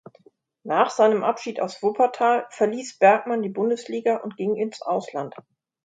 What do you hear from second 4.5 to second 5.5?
ins Ausland.